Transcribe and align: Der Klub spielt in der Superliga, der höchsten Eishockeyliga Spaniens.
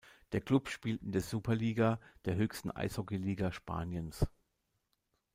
Der 0.31 0.41
Klub 0.41 0.67
spielt 0.67 1.03
in 1.03 1.11
der 1.11 1.21
Superliga, 1.21 1.99
der 2.25 2.33
höchsten 2.35 2.71
Eishockeyliga 2.71 3.51
Spaniens. 3.51 4.25